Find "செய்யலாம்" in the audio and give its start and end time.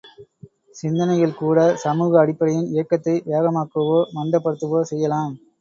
4.91-5.33